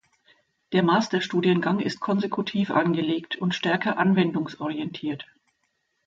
[0.71, 5.27] Der Masterstudiengang ist konsekutiv angelegt und stärker anwendungsorientiert.